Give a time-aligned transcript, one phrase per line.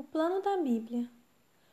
[0.00, 1.06] plano da Bíblia.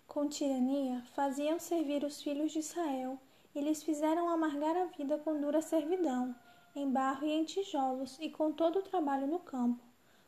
[0.05, 3.17] Com tirania, faziam servir os filhos de Israel
[3.55, 6.35] e lhes fizeram amargar a vida com dura servidão,
[6.75, 9.81] em barro e em tijolos, e com todo o trabalho no campo,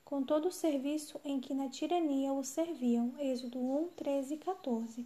[0.05, 3.13] com todo o serviço em que na tirania os serviam.
[3.19, 5.05] Êxodo 1, 13 e 14.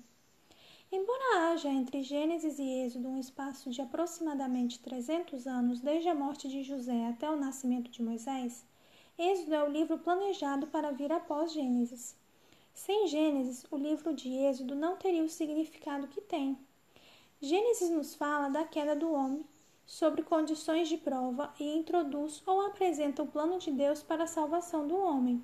[0.91, 6.47] Embora haja entre Gênesis e Êxodo um espaço de aproximadamente 300 anos desde a morte
[6.47, 8.63] de José até o nascimento de Moisés,
[9.17, 12.15] Êxodo é o livro planejado para vir após Gênesis.
[12.75, 16.59] Sem Gênesis, o livro de Êxodo não teria o significado que tem.
[17.39, 19.45] Gênesis nos fala da queda do homem,
[19.85, 24.85] sobre condições de prova e introduz ou apresenta o plano de Deus para a salvação
[24.85, 25.41] do homem.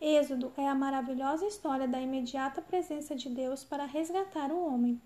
[0.00, 5.00] Êxodo é a maravilhosa história da imediata presença de Deus para resgatar o homem.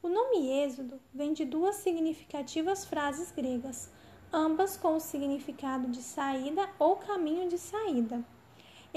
[0.00, 3.90] O nome Êxodo vem de duas significativas frases gregas,
[4.32, 8.24] ambas com o significado de saída ou caminho de saída.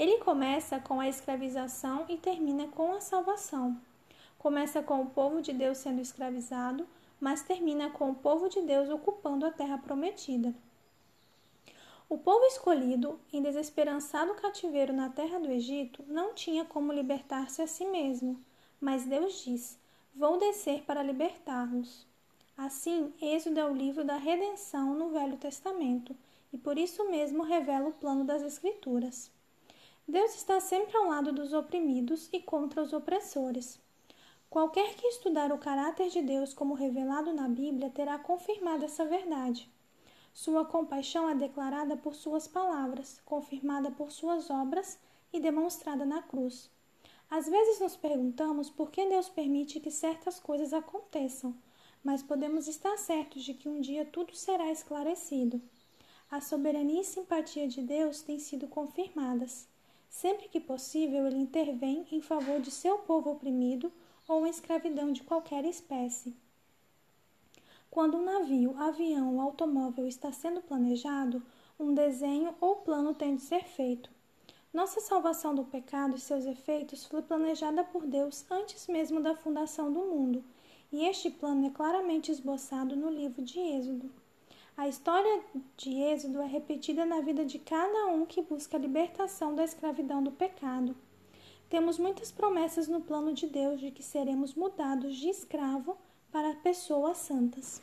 [0.00, 3.78] Ele começa com a escravização e termina com a salvação.
[4.38, 6.88] Começa com o povo de Deus sendo escravizado,
[7.20, 10.54] mas termina com o povo de Deus ocupando a terra prometida.
[12.08, 17.66] O povo escolhido, em desesperançado cativeiro na terra do Egito, não tinha como libertar-se a
[17.66, 18.42] si mesmo,
[18.80, 19.78] mas Deus diz:
[20.14, 22.06] Vou descer para libertar-los.
[22.56, 26.16] Assim, Êxodo é o livro da redenção no Velho Testamento,
[26.50, 29.30] e por isso mesmo revela o plano das Escrituras.
[30.06, 33.80] Deus está sempre ao lado dos oprimidos e contra os opressores.
[34.50, 39.70] Qualquer que estudar o caráter de Deus como revelado na Bíblia terá confirmado essa verdade.
[40.32, 44.98] Sua compaixão é declarada por suas palavras, confirmada por suas obras
[45.32, 46.68] e demonstrada na cruz.
[47.30, 51.54] Às vezes nos perguntamos por que Deus permite que certas coisas aconteçam,
[52.02, 55.62] mas podemos estar certos de que um dia tudo será esclarecido.
[56.28, 59.69] A soberania e simpatia de Deus têm sido confirmadas.
[60.10, 63.92] Sempre que possível, ele intervém em favor de seu povo oprimido
[64.28, 66.36] ou em escravidão de qualquer espécie.
[67.88, 71.40] Quando um navio, avião ou automóvel está sendo planejado,
[71.78, 74.10] um desenho ou plano tem de ser feito.
[74.72, 79.92] Nossa salvação do pecado e seus efeitos foi planejada por Deus antes mesmo da fundação
[79.92, 80.44] do mundo,
[80.92, 84.10] e este plano é claramente esboçado no livro de Êxodo.
[84.80, 85.42] A história
[85.76, 90.22] de Êxodo é repetida na vida de cada um que busca a libertação da escravidão
[90.22, 90.96] do pecado.
[91.68, 95.98] Temos muitas promessas no plano de Deus de que seremos mudados de escravo
[96.32, 97.82] para pessoas santas.